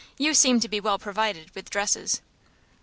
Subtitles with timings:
[0.17, 2.21] You seem to be well provided with dresses."